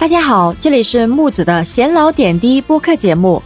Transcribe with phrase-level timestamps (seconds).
[0.00, 3.42] 大家好，这里是木子的闲聊点滴播客节目。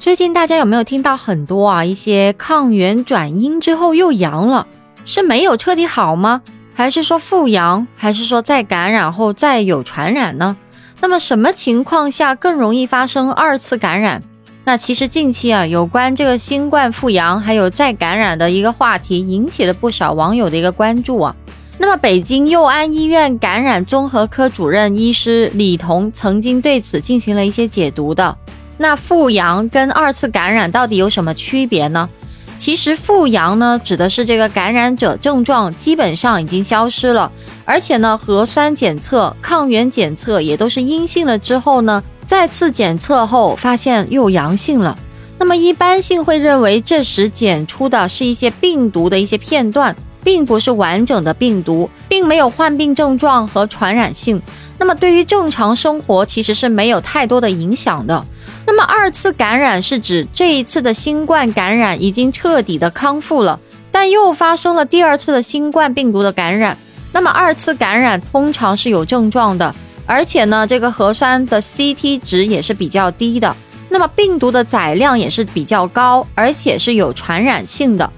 [0.00, 1.84] 最近大家有没有听到很多啊？
[1.84, 4.66] 一些抗原转阴之后又阳了，
[5.04, 6.42] 是没有彻底好吗？
[6.74, 7.86] 还是说复阳？
[7.94, 10.56] 还是说再感染后再有传染呢？
[11.00, 14.24] 那么什么情况下更容易发生二次感染？
[14.64, 21.36] 那其实近期啊，有关这个新冠复阳还有再感染的一个话题，引起了不少网友的一个关注啊。
[21.78, 28.36] 那么，北京佑安医院感染综合科主任医师李彤曾经对此进行了一些解读的。
[28.78, 32.08] 那复阳跟二次感染到底有什么区别呢？
[32.56, 37.30] 其实复阳呢，指的是这个感染者症状基本上已经消失了，
[37.66, 44.98] 而且呢，核酸检测、抗原检测也都是阴性了之后呢，再次检测后发现又阳性了。
[45.38, 49.94] 那么一般性会认为这时检出的是一些病毒的一些片段。
[50.26, 54.42] 并不是完整的病毒，并没有患病症状和传染性。
[54.76, 58.26] 那么对于正常生活其实是没有太多的影响的。
[58.66, 63.60] 那么二次感染是指这一次的新冠感染已经彻底的康复了，
[63.92, 66.76] 但又发生了第二次的新冠病毒的感染。
[67.12, 69.72] 那么二次感染通常是有症状的，
[70.06, 73.54] 而且呢这个核酸的 CT 值也是比较低的。
[73.88, 78.10] 那么病毒的载量也是比较高，而且是有传染性的。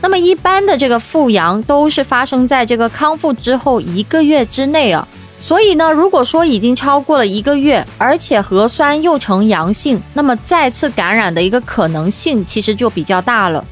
[0.00, 5.06] 那么一般的这个复阳都是发生在这个康复之后一个月之内啊，
[5.38, 13.64] 所以呢，如果说已经超过了一个月，而且核酸又呈阳性，那么再次感染的一个可能性其实就比较大了。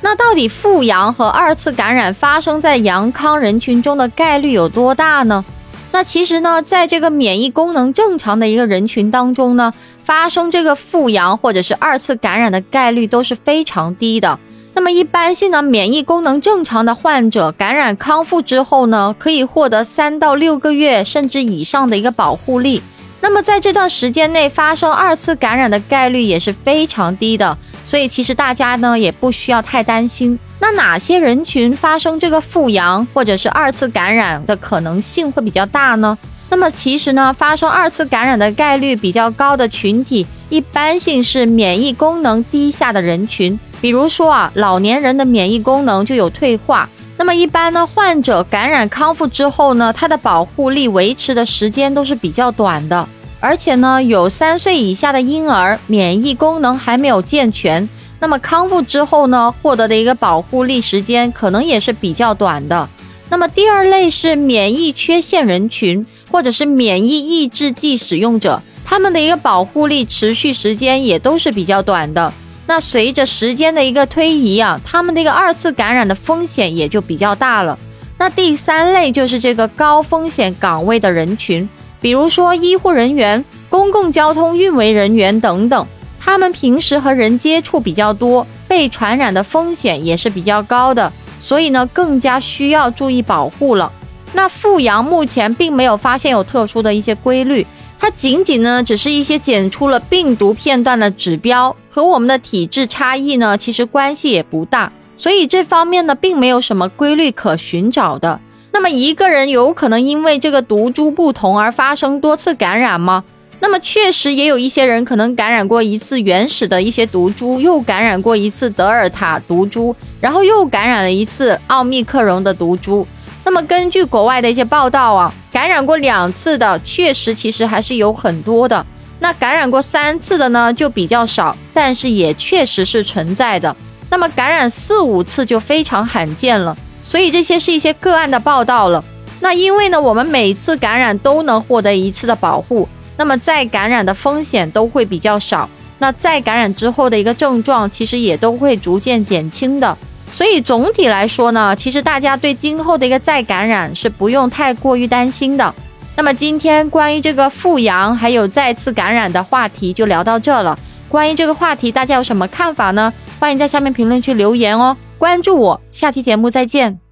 [0.00, 5.44] 那到底复阳和二次感染发生在阳康人群中的概率有多大呢？
[5.92, 14.38] 那其实呢，在这个免疫功能正常的一个人群当中呢，发生这个复阳或者是二次感染的概率都是非常低的。
[14.74, 22.82] 那么一般性呢免疫功能正常的患者感染康复之后呢，可以获得三到六个月甚至以上的一个保护力。
[23.20, 30.36] 那么在这段时间内发生二次感染的概率也是非常低的，所以其实大家呢也不需要太担心。
[30.58, 36.18] 那哪些人群发生这个复阳或者是二次感染的可能性会比较大呢？
[36.48, 43.58] 那么其实呢，发生二次感染的概率比较高的群体，一般性是免疫功能低下的人群。
[43.82, 46.88] 比如说啊，老年人的免疫功能就有退化。
[47.18, 53.08] 那么一般呢，患者感染康复之后呢，他的保护力维持的时间都是比较短的。
[53.40, 57.88] 而且呢，有三岁以下的婴儿免疫功能还没有健全，
[58.20, 62.88] 那么康复之后呢，获得的一个保护力时间可能也是比较短的。
[63.28, 72.32] 那么第二类是免疫缺陷人群，或者是免疫抑制剂使用者，他们的一个保护力持续时间也都是比较短的。
[72.72, 77.78] 那随着时间的一个推移啊，他们这个二次感染的风险也就比较大了。
[78.16, 81.68] 那第三类就是这个高风险岗位的人群，
[82.00, 85.86] 比如说医护人员、公共交通运维人员等等，
[86.18, 93.92] 他们平时和人接触比较多，被传染的风险也是比较高的，所以呢，更加需要注意保护了。
[94.32, 97.66] 那阜阳目前并没有发现有特殊的一些规律。
[98.02, 108.40] 它仅仅呢，只是一些检出了病毒片段的指标，和我们的体质差异呢，其实关系也不大，所以这方面呢，并没有什么规律可寻找的。
[108.72, 113.22] 那么一个人有可能因为这个毒株不同而发生多次感染吗？
[113.60, 123.06] 那么确实也有一些人可能感染过一次原始的一些毒株，又感染过一次德尔塔毒株，然后又感染了一次奥密克戎的毒株。
[123.44, 128.86] 那么根据国外的一些报道啊，感染过两次的确实其实还是有很多的。
[129.18, 133.74] 那感染过三次的呢就比较少，但是也确实是存在的。
[134.10, 136.76] 那么感染四五次就非常罕见了。
[137.02, 139.04] 所以这些是一些个案的报道了。
[139.40, 145.68] 那因为呢，我们每次感染都能获得一次的保护，那么再感染的风险都会比较少。
[145.98, 149.96] 那再感染之后的一个症状其实也都会逐渐减轻的。
[150.32, 155.72] 所以总体来说呢，其实大家对今后的一个再感染是不用太过于担心的。
[156.16, 160.76] 那么今天关于这个复阳还有再次感染的话题就聊到这了。
[161.08, 163.12] 关于这个话题，大家有什么看法呢？
[163.38, 164.96] 欢迎在下面评论区留言哦。
[165.18, 167.11] 关注我，下期节目再见。